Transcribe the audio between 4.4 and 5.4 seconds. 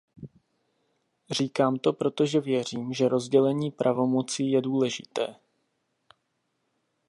je důležité.